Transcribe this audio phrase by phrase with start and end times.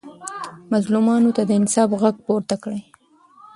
[0.71, 2.81] مظلومانو ته د انصاف غږ پورته کړئ.